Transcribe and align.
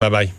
Bye 0.00 0.08
bye. 0.08 0.32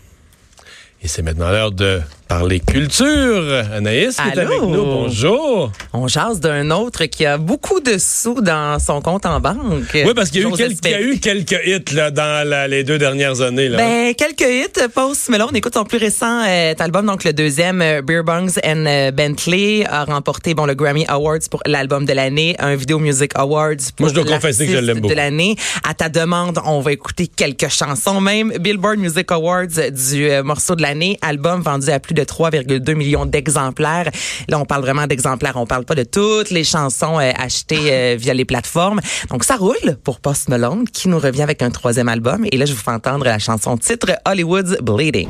Et 1.04 1.08
c'est 1.08 1.24
maintenant 1.24 1.50
l'heure 1.50 1.72
de 1.72 2.00
parler 2.28 2.60
culture. 2.60 3.64
Anaïs 3.74 4.16
qui 4.18 4.22
est 4.22 4.40
Allô? 4.40 4.52
avec 4.52 4.62
nous. 4.62 4.86
Bonjour. 4.86 5.72
On 5.94 6.08
jase 6.08 6.40
d'un 6.40 6.70
autre 6.70 7.06
qui 7.06 7.26
a 7.26 7.40
beaucoup 7.40 7.80
de 7.80 7.98
sous 7.98 8.40
dans 8.40 8.78
son 8.78 9.02
compte 9.02 9.26
en 9.26 9.40
banque. 9.40 9.58
Oui, 9.96 10.14
parce 10.16 10.30
qu'il 10.30 10.42
y 10.44 10.46
a, 10.46 10.48
eu 10.48 10.52
quelques, 10.52 10.60
il 10.86 10.92
y 10.92 10.94
a 10.94 11.00
espérer. 11.00 11.04
eu 11.04 11.20
quelques 11.20 11.60
hits 11.66 11.96
là, 11.96 12.12
dans 12.12 12.48
la- 12.48 12.68
les 12.68 12.84
deux 12.84 13.00
dernières 13.00 13.42
années. 13.42 13.68
Là. 13.68 13.78
Ben, 13.78 14.14
quelques 14.14 14.42
hits. 14.48 14.88
Post 14.94 15.30
Malone, 15.30 15.50
on 15.52 15.56
écoute 15.56 15.74
son 15.74 15.84
plus 15.86 15.98
récent 15.98 16.44
euh, 16.48 16.74
album, 16.78 17.08
donc 17.08 17.24
le 17.24 17.34
deuxième, 17.34 17.82
euh, 17.82 18.02
Beer 18.04 18.22
Bungs 18.24 18.60
and 18.64 18.86
euh, 18.86 19.10
Bentley, 19.12 19.84
a 19.90 20.06
remporté 20.06 20.54
bon 20.54 20.66
le 20.68 20.76
Grammy 20.76 21.06
Awards 21.08 21.40
pour 21.50 21.62
l'album 21.66 22.06
de 22.06 22.14
l'année, 22.14 22.56
un 22.60 22.76
Video 22.76 23.00
Music 23.00 23.32
Awards 23.36 23.76
pour 23.98 24.06
Moi, 24.06 24.10
je 24.10 24.14
dois 24.22 24.26
confesser 24.36 24.68
que 24.68 24.74
je 24.74 24.78
l'aime 24.78 24.98
beaucoup. 25.00 25.10
de 25.10 25.18
l'année. 25.18 25.56
À 25.88 25.96
ta 25.96 26.10
demande, 26.10 26.60
on 26.64 26.80
va 26.80 26.92
écouter 26.94 27.26
quelques 27.28 27.70
chansons, 27.70 28.22
même 28.22 28.54
Billboard 28.60 29.00
Music 29.00 29.32
Awards 29.32 29.68
du 29.92 30.30
euh, 30.30 30.44
morceau 30.44 30.76
de 30.76 30.82
album 31.22 31.62
vendu 31.62 31.90
à 31.90 32.00
plus 32.00 32.14
de 32.14 32.24
3,2 32.24 32.94
millions 32.96 33.26
d'exemplaires. 33.26 34.10
Là, 34.48 34.60
on 34.60 34.66
parle 34.66 34.82
vraiment 34.82 35.08
d'exemplaires, 35.08 35.56
on 35.56 35.66
parle 35.66 35.86
pas 35.86 35.96
de 35.96 36.04
toutes 36.04 36.50
les 36.50 36.64
chansons 36.64 37.20
euh, 37.20 37.32
achetées 37.38 37.92
euh, 37.92 38.16
via 38.18 38.34
les 38.34 38.46
plateformes. 38.46 39.00
Donc 39.30 39.44
ça 39.44 39.56
roule 39.56 39.98
pour 40.04 40.20
Post 40.20 40.50
Malone 40.50 40.86
qui 40.86 41.10
nous 41.10 41.20
revient 41.20 41.44
avec 41.44 41.62
un 41.62 41.70
troisième 41.70 42.10
album. 42.10 42.46
Et 42.52 42.58
là 42.58 42.66
je 42.66 42.74
vous 42.74 42.82
fais 42.82 42.92
entendre 42.92 43.26
la 43.26 43.40
chanson 43.40 43.78
titre 43.78 44.12
Hollywood's 44.26 44.78
Bleeding. 44.82 45.30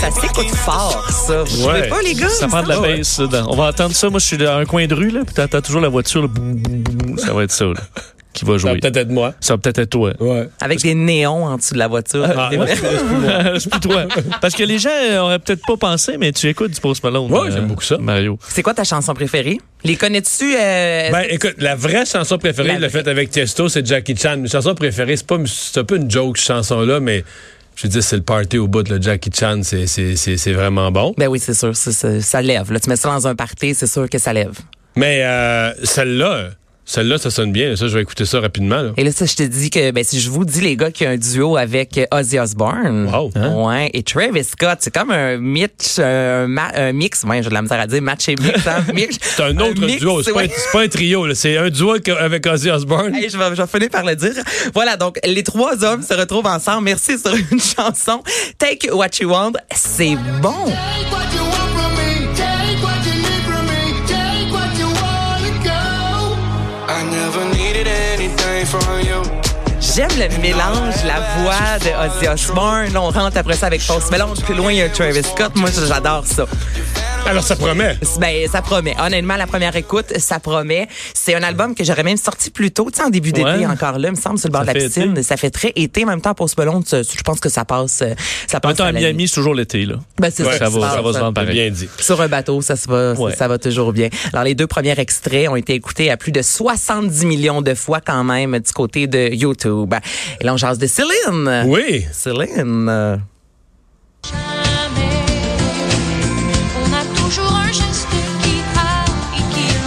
Ça 0.00 0.10
s'écoute 0.10 0.54
fort 0.54 1.13
ça. 1.26 1.42
Vous 1.42 1.66
Ouais. 1.66 1.72
trouvez 1.74 1.88
pas 1.88 2.02
les 2.02 2.14
gars 2.14 2.28
Ça 2.28 2.48
prend 2.48 2.62
de 2.62 2.68
la 2.68 2.80
ouais. 2.80 2.96
baisse. 2.96 3.08
ça, 3.08 3.26
dans- 3.26 3.50
On 3.50 3.56
va 3.56 3.68
entendre 3.68 3.94
ça. 3.94 4.08
Moi, 4.10 4.18
je 4.20 4.26
suis 4.26 4.36
dans 4.36 4.56
un 4.58 4.64
coin 4.64 4.86
de 4.86 4.94
rue, 4.94 5.10
là, 5.10 5.20
puis 5.24 5.34
t'entends 5.34 5.60
toujours 5.60 5.80
la 5.80 5.88
voiture. 5.88 6.22
là, 6.22 6.28
boum, 6.28 6.54
boum, 6.54 6.82
boum. 6.82 7.18
ça 7.18 7.32
va 7.32 7.44
être 7.44 7.50
ça, 7.52 7.64
là, 7.66 7.74
qui 8.32 8.44
va 8.44 8.52
Ça 8.52 8.58
jouer. 8.58 8.70
va 8.72 8.78
peut-être 8.78 8.96
être 8.96 9.10
moi. 9.10 9.32
Ça 9.40 9.54
va 9.54 9.58
peut-être 9.58 9.78
être 9.78 9.90
toi. 9.90 10.12
Ouais. 10.20 10.48
Avec 10.60 10.80
des 10.82 10.94
néons 10.94 11.44
en 11.46 11.56
dessous 11.56 11.74
de 11.74 11.78
la 11.78 11.88
voiture. 11.88 12.26
Ah, 12.36 12.48
Des 12.50 12.56
moi, 12.56 12.66
c'est 13.58 13.70
plus 13.70 13.80
toi. 13.80 14.04
Parce 14.40 14.54
que 14.54 14.64
les 14.64 14.78
gens 14.78 14.90
euh, 14.90 15.18
auraient 15.20 15.38
peut-être 15.38 15.62
pas 15.66 15.76
pensé, 15.76 16.16
mais 16.18 16.32
tu 16.32 16.48
écoutes 16.48 16.72
du 16.72 16.80
Post 16.80 17.02
Malone. 17.04 17.32
Ouais, 17.32 17.50
j'aime 17.50 17.66
beaucoup 17.66 17.82
ça. 17.84 17.96
Mario. 17.98 18.38
C'est 18.48 18.62
quoi 18.62 18.74
ta 18.74 18.84
chanson 18.84 19.14
préférée? 19.14 19.60
Les 19.84 19.96
connais-tu? 19.96 20.54
euh, 20.58 21.10
Ben, 21.10 21.24
écoute, 21.30 21.54
la 21.58 21.74
vraie 21.74 22.06
chanson 22.06 22.38
préférée, 22.38 22.68
La 22.68 22.74
je 22.76 22.80
l'ai 22.80 22.88
vraie. 22.88 22.98
faite 22.98 23.08
avec 23.08 23.30
Tiesto, 23.30 23.68
c'est 23.68 23.86
Jackie 23.86 24.16
Chan. 24.16 24.36
Mes 24.38 24.48
chansons 24.48 24.74
préférées, 24.74 25.16
c'est 25.16 25.26
pas, 25.26 25.36
c'est 25.46 25.80
un 25.80 25.84
peu 25.84 25.96
une 25.96 26.10
joke, 26.10 26.38
cette 26.38 26.48
chanson-là, 26.48 27.00
mais 27.00 27.24
je 27.76 27.86
dire, 27.88 28.02
c'est 28.02 28.16
le 28.16 28.22
party 28.22 28.58
au 28.58 28.68
bout, 28.68 28.88
le 28.88 29.00
Jackie 29.00 29.30
Chan, 29.32 29.60
c'est, 29.62 29.86
c'est, 29.86 30.16
c'est, 30.16 30.36
c'est 30.36 30.52
vraiment 30.52 30.90
bon. 30.90 31.14
Ben 31.18 31.28
oui, 31.28 31.38
c'est 31.38 31.54
sûr, 31.54 31.74
ça 31.76 32.42
lève. 32.42 32.72
Là, 32.72 32.80
tu 32.80 32.88
mets 32.88 32.96
ça 32.96 33.08
dans 33.08 33.26
un 33.26 33.34
party, 33.34 33.74
c'est 33.74 33.86
sûr 33.86 34.08
que 34.08 34.18
ça 34.18 34.32
lève. 34.32 34.58
Mais 34.96 35.22
euh, 35.24 35.72
celle-là, 35.82 36.50
celle-là, 36.84 37.18
ça 37.18 37.30
sonne 37.30 37.52
bien. 37.52 37.76
Ça, 37.76 37.88
je 37.88 37.94
vais 37.94 38.02
écouter 38.02 38.24
ça 38.24 38.40
rapidement. 38.40 38.82
Là. 38.82 38.92
Et 38.96 39.04
là, 39.04 39.12
ça, 39.12 39.24
je 39.26 39.34
te 39.34 39.42
dis 39.42 39.70
que, 39.70 39.90
ben, 39.90 40.04
si 40.04 40.20
je 40.20 40.30
vous 40.30 40.44
dis, 40.44 40.60
les 40.60 40.76
gars, 40.76 40.90
qu'il 40.90 41.04
y 41.06 41.08
a 41.08 41.12
un 41.12 41.16
duo 41.16 41.56
avec 41.56 41.96
euh, 41.98 42.06
Ozzy 42.12 42.38
Osbourne. 42.38 43.08
Wow. 43.12 43.66
Ouais. 43.68 43.90
Et 43.94 44.02
Travis 44.02 44.44
Scott, 44.44 44.78
c'est 44.80 44.92
comme 44.92 45.10
un 45.10 45.38
mix, 45.38 45.98
un, 45.98 46.46
ma- 46.46 46.72
un 46.74 46.92
mix, 46.92 47.24
ouais, 47.24 47.42
j'ai 47.42 47.48
de 47.48 47.54
la 47.54 47.62
misère 47.62 47.80
à 47.80 47.86
dire, 47.86 48.02
match 48.02 48.28
et 48.28 48.36
mix, 48.36 48.66
hein, 48.66 48.84
mix. 48.94 49.16
C'est 49.20 49.42
un 49.42 49.56
autre 49.58 49.80
mix, 49.80 50.00
duo, 50.00 50.22
c'est 50.22 50.32
pas, 50.32 50.38
ouais. 50.40 50.50
pas 50.72 50.82
un 50.82 50.88
trio, 50.88 51.34
c'est 51.34 51.56
un 51.56 51.70
duo 51.70 51.94
avec 52.18 52.46
Ozzy 52.46 52.70
Osbourne. 52.70 53.14
Hey, 53.14 53.28
je, 53.30 53.38
vais, 53.38 53.44
je 53.54 53.62
vais 53.62 53.66
finir 53.68 53.88
par 53.90 54.04
le 54.04 54.14
dire. 54.16 54.32
Voilà, 54.74 54.96
donc 54.96 55.18
les 55.24 55.42
trois 55.42 55.82
hommes 55.84 56.02
se 56.02 56.14
retrouvent 56.14 56.46
ensemble. 56.46 56.84
Merci 56.84 57.18
sur 57.18 57.34
une 57.34 57.60
chanson. 57.76 58.22
Take 58.58 58.90
what 58.92 59.08
you 59.20 59.30
want. 59.30 59.52
C'est 59.74 60.16
bon. 60.42 60.52
Take 60.66 61.10
what 61.10 61.34
you 61.34 61.43
J'aime 69.94 70.08
le 70.18 70.38
mélange, 70.38 71.04
la 71.04 71.20
voix 71.38 71.78
de 71.78 72.08
Ozzy 72.08 72.26
Osbourne. 72.26 72.96
On 72.96 73.10
rentre 73.10 73.36
après 73.36 73.54
ça 73.54 73.66
avec 73.66 73.86
Post 73.86 74.10
Malone. 74.10 74.34
Plus 74.44 74.54
loin, 74.54 74.72
il 74.72 74.78
y 74.78 74.82
a 74.82 74.88
Travis 74.88 75.22
Scott. 75.22 75.52
Moi, 75.54 75.70
j'adore 75.70 76.24
ça. 76.26 76.46
Alors, 77.26 77.42
ça 77.42 77.56
promet. 77.56 77.96
Ben, 78.20 78.46
ça 78.48 78.60
promet. 78.62 78.94
Honnêtement, 79.00 79.36
la 79.36 79.46
première 79.46 79.74
écoute, 79.76 80.12
ça 80.18 80.38
promet. 80.38 80.86
C'est 81.14 81.34
un 81.34 81.42
album 81.42 81.74
que 81.74 81.82
j'aurais 81.82 82.02
même 82.02 82.16
sorti 82.18 82.50
plus 82.50 82.70
tôt, 82.70 82.90
tu 82.92 82.98
sais, 82.98 83.02
en 83.04 83.10
début 83.10 83.32
d'été, 83.32 83.44
Ouais. 83.48 83.66
encore 83.66 83.98
là, 83.98 84.08
il 84.08 84.14
me 84.16 84.20
semble, 84.20 84.38
sur 84.38 84.48
le 84.48 84.52
bord 84.52 84.64
Ça 84.64 84.72
de 84.74 84.78
la 84.78 84.84
piscine. 84.84 85.12
été. 85.12 85.22
Ça 85.22 85.36
fait 85.36 85.50
très 85.50 85.72
été. 85.74 86.04
En 86.04 86.08
même 86.08 86.20
temps, 86.20 86.34
Post 86.34 86.56
Malone, 86.58 86.84
tu- 86.84 86.96
je 86.96 87.22
pense 87.22 87.40
que 87.40 87.48
ça 87.48 87.64
passe, 87.64 88.02
euh, 88.02 88.14
ça 88.46 88.58
En 88.58 88.60
passe 88.60 88.70
même 88.70 88.76
temps, 88.76 88.84
à 88.84 88.92
Miami, 88.92 89.26
c'est 89.26 89.34
toujours 89.34 89.54
l'été, 89.54 89.84
là. 89.86 89.96
Ben, 90.18 90.30
c'est 90.32 90.44
Ouais, 90.44 90.52
ça, 90.52 90.66
ça 90.66 90.68
va, 90.70 90.90
ça 90.90 91.02
va 91.02 91.12
se 91.12 91.18
vendre 91.18 91.34
pareil. 91.34 91.52
Bien 91.54 91.70
dit. 91.70 91.88
Sur 91.98 92.20
un 92.20 92.28
bateau, 92.28 92.60
ça 92.60 92.76
se 92.76 92.88
va, 92.88 93.14
ça- 93.14 93.20
Ouais. 93.20 93.34
ça, 93.34 93.48
va 93.48 93.58
toujours 93.58 93.92
bien. 93.92 94.08
Alors, 94.32 94.44
les 94.44 94.54
deux 94.54 94.66
premiers 94.66 94.98
extraits 94.98 95.48
ont 95.48 95.56
été 95.56 95.74
écoutés 95.74 96.10
à 96.10 96.16
plus 96.16 96.32
de 96.32 96.42
70 96.42 97.24
millions 97.24 97.62
de 97.62 97.74
fois 97.74 98.00
quand 98.00 98.22
même 98.22 98.58
du 98.58 98.72
côté 98.72 99.06
de 99.06 99.30
YouTube. 99.34 99.94
Et 100.40 100.44
là, 100.44 100.54
on 100.54 100.56
jase 100.58 100.78
de 100.78 100.86
Céline. 100.86 101.64
Oui. 101.66 102.04
Céline. 102.12 103.18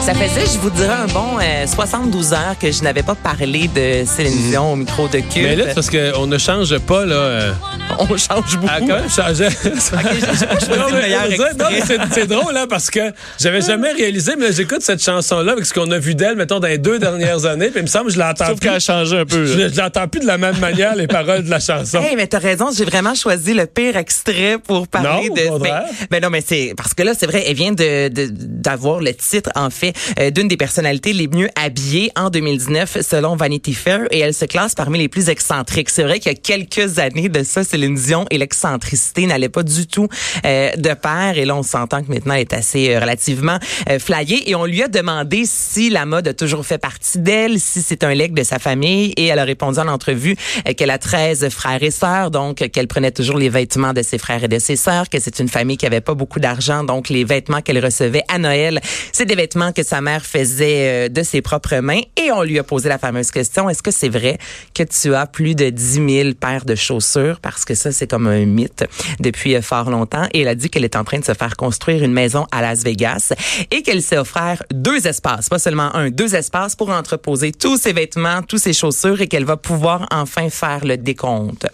Ça 0.07 0.13
faisait, 0.13 0.45
je 0.45 0.57
vous 0.59 0.69
dirais, 0.69 0.87
un 0.87 1.07
bon 1.07 1.37
euh, 1.41 1.67
72 1.67 2.31
heures 2.31 2.57
que 2.57 2.71
je 2.71 2.81
n'avais 2.81 3.03
pas 3.03 3.13
parlé 3.13 3.67
de 3.67 4.05
Céline 4.05 4.49
Dion 4.49 4.71
au 4.71 4.75
micro 4.77 5.09
de 5.09 5.17
Cube. 5.19 5.43
Mais 5.43 5.57
là, 5.57 5.65
c'est 5.67 5.73
parce 5.75 5.89
qu'on 5.89 6.27
ne 6.27 6.37
change 6.37 6.77
pas, 6.77 7.05
là. 7.05 7.53
On 7.99 8.07
change 8.17 8.57
beaucoup. 8.57 8.67
Ah, 8.69 8.79
quand 8.79 8.87
même, 8.87 9.09
changer. 9.09 9.45
Extrait. 9.47 9.99
c'est, 11.85 11.97
c'est 12.11 12.27
drôle, 12.27 12.55
hein, 12.55 12.65
parce 12.69 12.89
que 12.89 12.99
j'avais 13.39 13.61
jamais 13.61 13.91
réalisé, 13.91 14.33
mais 14.37 14.45
là, 14.45 14.51
j'écoute 14.51 14.81
cette 14.81 15.03
chanson-là 15.03 15.53
avec 15.53 15.65
ce 15.65 15.73
qu'on 15.73 15.89
a 15.91 15.97
vu 15.99 16.15
d'elle, 16.15 16.35
mettons, 16.35 16.59
dans 16.59 16.67
les 16.67 16.77
deux 16.77 16.99
dernières 16.99 17.45
années, 17.45 17.67
puis 17.69 17.79
il 17.79 17.83
me 17.83 17.87
semble 17.87 18.07
que 18.07 18.13
je 18.13 18.19
l'entends 18.19 18.45
plus. 18.47 18.55
qu'elle 18.59 18.73
a 18.75 18.79
changé 18.79 19.17
un 19.19 19.25
peu. 19.25 19.45
Je, 19.45 19.57
là. 19.57 19.67
je 19.69 19.77
l'entends 19.79 20.07
plus 20.07 20.21
de 20.21 20.27
la 20.27 20.37
même 20.37 20.57
manière, 20.59 20.95
les 20.95 21.07
paroles 21.07 21.43
de 21.43 21.49
la 21.49 21.59
chanson. 21.59 22.01
Hey, 22.01 22.15
mais 22.15 22.27
t'as 22.27 22.39
raison, 22.39 22.69
j'ai 22.75 22.85
vraiment 22.85 23.15
choisi 23.15 23.53
le 23.53 23.65
pire 23.65 23.97
extrait 23.97 24.57
pour 24.63 24.87
parler 24.87 25.29
Non, 25.29 25.35
de. 25.57 25.59
Ben, 25.63 25.83
ben 26.11 26.21
non, 26.23 26.29
mais 26.29 26.43
c'est 26.45 26.73
parce 26.75 26.93
que 26.93 27.03
là, 27.03 27.13
c'est 27.17 27.25
vrai, 27.27 27.43
elle 27.47 27.55
vient 27.55 27.71
de 27.71 28.07
de- 28.09 28.29
d'avoir 28.31 28.99
le 28.99 29.13
titre 29.13 29.49
en 29.55 29.69
fait 29.69 29.93
euh, 30.19 30.29
d'une 30.31 30.47
des 30.47 30.57
personnalités 30.57 31.13
les 31.13 31.27
mieux 31.27 31.49
habillées 31.55 32.11
en 32.15 32.29
2019 32.29 32.97
selon 33.01 33.35
Vanity 33.35 33.73
Fair 33.73 34.01
et 34.11 34.19
elle 34.19 34.33
se 34.33 34.45
classe 34.45 34.75
parmi 34.75 34.99
les 34.99 35.07
plus 35.09 35.29
excentriques. 35.29 35.89
C'est 35.89 36.03
vrai 36.03 36.19
qu'il 36.19 36.31
y 36.31 36.35
a 36.35 36.37
quelques 36.37 36.99
années 36.99 37.29
de 37.29 37.43
ça, 37.43 37.63
Céline 37.77 37.97
et 38.31 38.37
l'excentricité 38.37 39.25
n'allaient 39.27 39.49
pas 39.49 39.63
du 39.63 39.85
tout 39.87 40.07
euh, 40.45 40.71
de 40.75 40.93
pair. 40.93 41.37
Et 41.37 41.45
là, 41.45 41.55
on 41.55 41.63
s'entend 41.63 42.01
que 42.03 42.11
maintenant 42.11 42.33
elle 42.33 42.41
est 42.41 42.53
assez 42.53 42.89
euh, 42.89 42.99
relativement 42.99 43.59
euh, 43.89 43.99
flyée. 43.99 44.49
Et 44.49 44.55
on 44.55 44.65
lui 44.65 44.81
a 44.81 44.87
demandé 44.87 45.43
si 45.45 45.89
la 45.89 46.05
mode 46.05 46.27
a 46.27 46.33
toujours 46.33 46.65
fait 46.65 46.77
partie 46.77 47.19
d'elle, 47.19 47.59
si 47.59 47.81
c'est 47.81 48.03
un 48.03 48.13
leg 48.13 48.33
de 48.33 48.43
sa 48.43 48.59
famille. 48.59 49.13
Et 49.17 49.27
elle 49.27 49.39
a 49.39 49.43
répondu 49.43 49.79
en 49.79 49.87
entrevue 49.87 50.35
euh, 50.67 50.73
qu'elle 50.73 50.89
a 50.89 50.97
13 50.97 51.49
frères 51.49 51.83
et 51.83 51.91
sœurs, 51.91 52.31
donc 52.31 52.57
qu'elle 52.69 52.87
prenait 52.87 53.11
toujours 53.11 53.37
les 53.37 53.49
vêtements 53.49 53.93
de 53.93 54.01
ses 54.01 54.17
frères 54.17 54.43
et 54.43 54.47
de 54.47 54.59
ses 54.59 54.75
sœurs, 54.75 55.09
que 55.09 55.19
c'est 55.19 55.39
une 55.39 55.49
famille 55.49 55.77
qui 55.77 55.85
avait 55.85 56.01
pas 56.01 56.15
beaucoup 56.15 56.39
d'argent, 56.39 56.83
donc 56.83 57.09
les 57.09 57.23
vêtements 57.23 57.61
qu'elle 57.61 57.83
recevait 57.83 58.23
à 58.27 58.39
Noël, 58.39 58.79
c'est 59.11 59.25
des 59.25 59.35
vêtements 59.35 59.71
que 59.71 59.83
sa 59.83 60.01
mère 60.01 60.25
faisait 60.25 61.09
de 61.09 61.23
ses 61.23 61.41
propres 61.41 61.77
mains. 61.77 62.01
Et 62.17 62.31
on 62.31 62.43
lui 62.43 62.59
a 62.59 62.63
posé 62.63 62.89
la 62.89 62.97
fameuse 62.97 63.31
question, 63.31 63.69
est-ce 63.69 63.83
que 63.83 63.91
c'est 63.91 64.09
vrai 64.09 64.37
que 64.73 64.83
tu 64.83 65.13
as 65.13 65.27
plus 65.27 65.55
de 65.55 65.69
10 65.69 65.93
000 66.23 66.33
paires 66.39 66.65
de 66.65 66.75
chaussures? 66.75 67.39
Parce 67.41 67.65
que 67.67 67.75
ça, 67.75 67.91
c'est 67.91 68.07
comme 68.07 68.25
un 68.27 68.45
mythe 68.45 68.85
depuis 69.19 69.55
euh, 69.55 69.61
fort 69.61 69.89
longtemps 69.91 70.27
et 70.33 70.41
elle 70.41 70.47
a 70.47 70.55
dit 70.55 70.69
qu'elle 70.69 70.83
est 70.85 70.95
en 70.95 71.03
train 71.03 71.19
de 71.19 71.25
se 71.25 71.33
faire 71.33 71.55
construire 71.57 72.03
une 72.03 72.13
maison 72.13 72.47
à 72.51 72.61
Las 72.61 72.83
Vegas 72.83 73.33
et 73.69 73.81
qu'elle 73.83 74.01
s'est 74.01 74.17
offert 74.17 74.63
deux 74.73 75.05
espaces, 75.05 75.49
pas 75.49 75.59
seulement 75.59 75.93
un, 75.95 76.09
deux 76.09 76.33
espaces 76.35 76.75
pour 76.75 76.89
entreposer 76.89 77.51
tous 77.51 77.77
ses 77.77 77.93
vêtements, 77.93 78.41
tous 78.41 78.57
ses 78.57 78.73
chaussures 78.73 79.19
et 79.21 79.27
qu'elle 79.27 79.45
va 79.45 79.57
pouvoir 79.57 80.07
enfin 80.11 80.49
faire 80.49 80.85
le 80.85 80.97
décompte. 80.97 81.67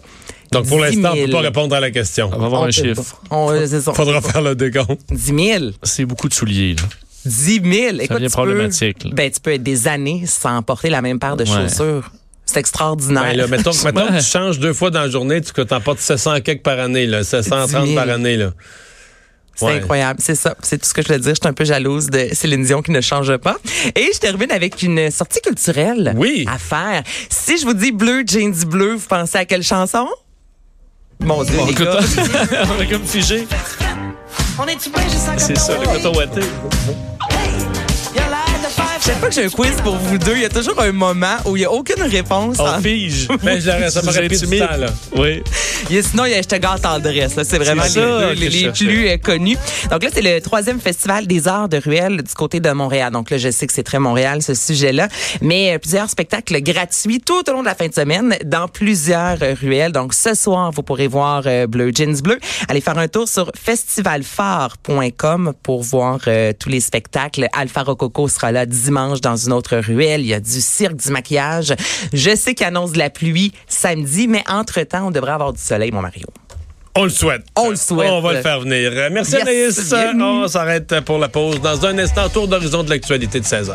Donc, 0.52 0.66
pour 0.68 0.78
10 0.78 0.82
l'instant, 0.96 1.10
on 1.12 1.14
000. 1.14 1.26
peut 1.26 1.32
pas 1.32 1.40
répondre 1.40 1.74
à 1.74 1.80
la 1.80 1.90
question. 1.90 2.30
On 2.32 2.38
va 2.38 2.46
avoir 2.46 2.62
On 2.62 2.66
un 2.66 2.70
chiffre. 2.70 3.20
c'est 3.66 3.80
ça. 3.80 3.92
Faudra 3.94 4.20
faire 4.20 4.42
le 4.42 4.54
décompte. 4.54 5.00
10 5.10 5.34
000. 5.58 5.64
C'est 5.82 6.04
beaucoup 6.04 6.28
de 6.28 6.34
souliers, 6.34 6.74
là. 6.74 6.82
10 7.24 7.60
000. 7.64 7.96
Écoute, 8.00 8.16
devient 8.16 8.26
tu 8.26 8.30
problématique, 8.32 8.98
Peux, 9.02 9.08
ben, 9.10 9.30
tu 9.30 9.40
peux 9.40 9.52
être 9.54 9.62
des 9.62 9.88
années 9.88 10.24
sans 10.26 10.62
porter 10.62 10.90
la 10.90 11.00
même 11.02 11.18
paire 11.18 11.36
de 11.36 11.44
Ouais. 11.44 11.68
chaussures. 11.68 12.10
C'est 12.54 12.60
extraordinaire. 12.60 13.22
Ben 13.24 13.36
là, 13.36 13.46
mettons, 13.48 13.72
que- 13.72 13.84
mettons 13.84 14.06
que 14.06 14.18
tu 14.18 14.24
changes 14.24 14.58
deux 14.60 14.72
fois 14.72 14.90
dans 14.90 15.00
la 15.02 15.10
journée, 15.10 15.40
tu 15.40 15.52
t'en 15.52 15.80
portes 15.80 15.98
700 16.00 16.40
quelques 16.40 16.62
par 16.62 16.78
année, 16.78 17.06
là, 17.06 17.22
730 17.24 17.82
10 17.84 17.92
000. 17.92 17.94
par 18.04 18.14
année. 18.14 18.36
Là. 18.36 18.50
C'est 19.56 19.64
Ouais. 19.66 19.72
incroyable, 19.74 20.18
c'est 20.22 20.34
ça. 20.34 20.56
C'est 20.62 20.78
tout 20.78 20.86
ce 20.88 20.94
que 20.94 21.02
je 21.02 21.08
veux 21.12 21.18
dire. 21.18 21.34
Je 21.34 21.40
suis 21.40 21.48
un 21.48 21.52
peu 21.52 21.64
jalouse 21.64 22.06
de 22.10 22.28
Céline 22.32 22.64
Dion 22.64 22.82
qui 22.82 22.90
ne 22.90 23.00
change 23.00 23.36
pas. 23.36 23.56
Et 23.94 24.10
je 24.12 24.18
termine 24.18 24.50
avec 24.50 24.82
une 24.82 25.10
sortie 25.12 25.40
culturelle 25.40 26.12
Oui. 26.16 26.44
à 26.52 26.58
faire. 26.58 27.02
Si 27.28 27.58
je 27.58 27.64
vous 27.64 27.74
dis 27.74 27.92
bleu, 27.92 28.22
jeans 28.26 28.52
bleu, 28.66 28.94
vous 28.94 29.06
pensez 29.06 29.38
à 29.38 29.44
quelle 29.44 29.62
chanson? 29.62 30.08
Mon 31.20 31.44
Dieu, 31.44 31.56
Bon, 31.56 31.66
les 31.66 31.74
gars. 31.74 31.98
on 32.76 32.80
est 32.82 32.86
comme 32.90 33.04
figé. 33.04 33.46
C'est 35.38 35.56
ça, 35.56 35.76
le 35.78 35.86
coton 35.86 36.16
ouaté. 36.16 36.40
Chaque 39.04 39.18
fois 39.18 39.28
que 39.28 39.34
j'ai 39.34 39.44
un 39.44 39.48
quiz 39.50 39.74
pour 39.82 39.96
vous 39.96 40.16
deux, 40.16 40.32
il 40.36 40.40
y 40.42 40.44
a 40.46 40.48
toujours 40.48 40.80
un 40.80 40.90
moment 40.92 41.36
où 41.44 41.56
il 41.56 41.60
n'y 41.60 41.64
a 41.66 41.70
aucune 41.72 42.02
réponse. 42.04 42.56
On 42.58 42.66
en- 42.66 42.80
fige. 42.80 43.28
Ben, 43.42 43.60
je 43.60 43.66
l'aurais- 43.66 43.90
ça 43.90 44.00
m'aurait 44.02 44.26
pris 44.28 44.38
du 44.38 44.58
temps, 44.58 44.76
là. 44.78 44.86
Oui. 45.14 45.42
A- 45.90 46.02
sinon, 46.02 46.24
il 46.24 46.30
y 46.30 46.34
a 46.34 46.40
Je 46.40 46.48
te 46.48 46.54
gâte 46.56 46.80
tendresse. 46.82 47.36
là. 47.36 47.44
C'est 47.44 47.58
vraiment 47.58 47.82
les, 47.82 47.88
ça 47.90 48.32
les, 48.34 48.48
les 48.48 48.70
plus 48.72 49.08
euh, 49.08 49.16
connus. 49.18 49.58
Donc 49.90 50.02
là, 50.04 50.08
c'est 50.12 50.22
le 50.22 50.40
troisième 50.40 50.80
festival 50.80 51.26
des 51.26 51.46
arts 51.48 51.68
de 51.68 51.76
ruelle 51.76 52.22
du 52.22 52.32
côté 52.34 52.60
de 52.60 52.70
Montréal. 52.70 53.12
Donc 53.12 53.28
là, 53.28 53.36
je 53.36 53.50
sais 53.50 53.66
que 53.66 53.74
c'est 53.74 53.82
très 53.82 53.98
Montréal, 53.98 54.40
ce 54.40 54.54
sujet-là. 54.54 55.08
Mais 55.42 55.74
euh, 55.74 55.78
plusieurs 55.78 56.08
spectacles 56.08 56.62
gratuits 56.62 57.20
tout 57.20 57.46
au 57.46 57.52
long 57.52 57.60
de 57.60 57.66
la 57.66 57.74
fin 57.74 57.88
de 57.88 57.94
semaine 57.94 58.36
dans 58.46 58.68
plusieurs 58.68 59.36
euh, 59.42 59.54
ruelles. 59.60 59.92
Donc 59.92 60.14
ce 60.14 60.32
soir, 60.34 60.70
vous 60.70 60.82
pourrez 60.82 61.08
voir 61.08 61.42
euh, 61.44 61.66
Bleu 61.66 61.90
Jeans 61.94 62.22
Bleu. 62.22 62.38
Allez 62.68 62.80
faire 62.80 62.96
un 62.96 63.08
tour 63.08 63.28
sur 63.28 63.50
festivalphare.com 63.54 65.52
pour 65.62 65.82
voir 65.82 66.20
euh, 66.26 66.54
tous 66.58 66.70
les 66.70 66.80
spectacles. 66.80 67.48
Alpha 67.52 67.82
Rococo 67.82 68.28
sera 68.28 68.50
là 68.50 68.64
dimanche 68.64 68.93
dans 68.94 69.36
une 69.36 69.52
autre 69.52 69.76
ruelle. 69.76 70.20
Il 70.20 70.28
y 70.28 70.34
a 70.34 70.40
du 70.40 70.60
cirque, 70.60 70.96
du 70.96 71.10
maquillage. 71.10 71.74
Je 72.12 72.34
sais 72.34 72.54
qu'il 72.54 72.66
annonce 72.66 72.92
de 72.92 72.98
la 72.98 73.10
pluie 73.10 73.52
samedi, 73.68 74.28
mais 74.28 74.44
entre-temps, 74.48 75.08
on 75.08 75.10
devrait 75.10 75.32
avoir 75.32 75.52
du 75.52 75.60
soleil, 75.60 75.90
mon 75.90 76.00
Mario. 76.00 76.26
On 76.96 77.04
le 77.04 77.10
souhaite. 77.10 77.44
On 77.56 77.70
le 77.70 77.76
souhaite. 77.76 78.08
On 78.10 78.20
va 78.20 78.34
le 78.34 78.42
faire 78.42 78.60
venir. 78.60 78.92
Merci 79.10 79.32
Yes, 79.32 79.92
Anaïs. 79.92 79.92
On 80.20 80.46
s'arrête 80.46 81.00
pour 81.00 81.18
la 81.18 81.28
pause. 81.28 81.60
Dans 81.60 81.84
un 81.84 81.98
instant, 81.98 82.28
tour 82.28 82.46
d'horizon 82.46 82.84
de 82.84 82.90
l'actualité 82.90 83.40
de 83.40 83.44
16 83.44 83.70
h 83.70 83.74